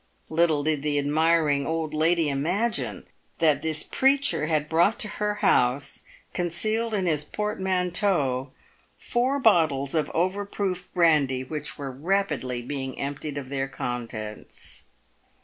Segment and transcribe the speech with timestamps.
[0.29, 3.05] Little did the admiring old lady imagine
[3.37, 6.01] that this preacher had brought to her house,
[6.33, 8.49] concealed in his portmanteau,
[8.97, 14.85] four bottles of overproof brandy w T hich were rapidly being emptied of their contents.